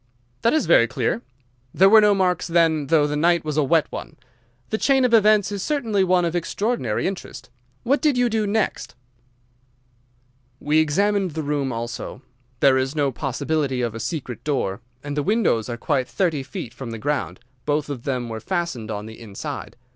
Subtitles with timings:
[0.41, 1.21] "That is very clear.
[1.75, 4.15] There were no marks, then, though the night was a wet one?
[4.71, 7.51] The chain of events is certainly one of extraordinary interest.
[7.83, 8.95] What did you do next?
[10.59, 12.23] "We examined the room also.
[12.61, 16.73] There is no possibility of a secret door, and the windows are quite thirty feet
[16.73, 17.39] from the ground.
[17.67, 19.77] Both of them were fastened on the inside.